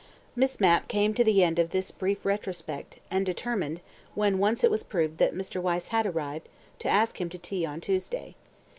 [0.35, 3.81] Miss Mapp came to the end of this brief retrospect, and determined,
[4.15, 5.61] when once it was proved that Mr.
[5.61, 8.33] Wyse had arrived, to ask him to tea on Tuesday.